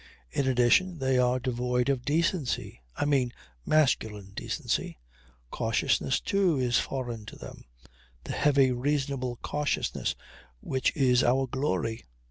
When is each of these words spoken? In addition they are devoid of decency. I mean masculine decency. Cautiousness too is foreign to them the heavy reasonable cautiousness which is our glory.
In 0.31 0.47
addition 0.47 0.97
they 0.97 1.19
are 1.19 1.37
devoid 1.39 1.87
of 1.87 2.05
decency. 2.05 2.81
I 2.95 3.05
mean 3.05 3.31
masculine 3.67 4.31
decency. 4.33 4.97
Cautiousness 5.51 6.19
too 6.19 6.57
is 6.57 6.79
foreign 6.79 7.23
to 7.27 7.35
them 7.35 7.65
the 8.23 8.31
heavy 8.33 8.71
reasonable 8.71 9.35
cautiousness 9.43 10.15
which 10.59 10.91
is 10.97 11.23
our 11.23 11.45
glory. 11.45 12.03